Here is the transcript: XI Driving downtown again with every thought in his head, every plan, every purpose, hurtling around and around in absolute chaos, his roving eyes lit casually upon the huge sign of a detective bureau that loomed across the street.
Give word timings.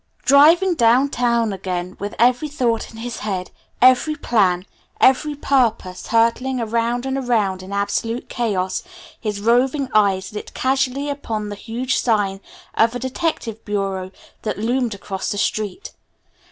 XI 0.01 0.25
Driving 0.29 0.73
downtown 0.73 1.53
again 1.53 1.95
with 1.99 2.15
every 2.17 2.47
thought 2.47 2.89
in 2.89 2.97
his 2.97 3.17
head, 3.17 3.51
every 3.83 4.15
plan, 4.15 4.65
every 4.99 5.35
purpose, 5.35 6.07
hurtling 6.07 6.59
around 6.59 7.05
and 7.05 7.19
around 7.19 7.61
in 7.61 7.71
absolute 7.71 8.27
chaos, 8.27 8.81
his 9.19 9.39
roving 9.39 9.89
eyes 9.93 10.33
lit 10.33 10.55
casually 10.55 11.07
upon 11.07 11.49
the 11.49 11.55
huge 11.55 11.99
sign 11.99 12.41
of 12.73 12.95
a 12.95 12.99
detective 12.99 13.63
bureau 13.63 14.09
that 14.41 14.57
loomed 14.57 14.95
across 14.95 15.29
the 15.29 15.37
street. 15.37 15.93